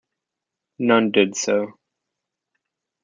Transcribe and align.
None 0.79 1.11
did 1.11 1.35
so. 1.37 1.75